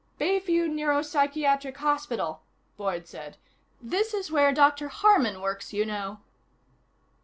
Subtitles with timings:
[0.19, 2.41] '""Bayview Neuropsychiatric Hospital,"
[2.75, 3.37] Boyd said.
[3.79, 4.87] "This is where Dr.
[4.87, 6.21] Harman works, you know."